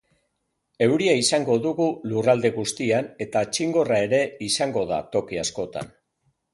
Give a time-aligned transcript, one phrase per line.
[0.85, 5.99] Euria izango dugu lurralde guztian eta txingorra ere izango da toki askotan.